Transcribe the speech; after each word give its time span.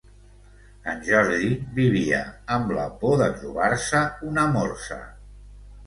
En 0.93 1.03
Jordi 1.09 1.51
vivia 1.77 2.23
amb 2.57 2.75
la 2.81 2.89
por 3.05 3.17
de 3.23 3.31
trobar-se 3.39 4.05
una 4.33 4.51
morsa. 4.59 5.03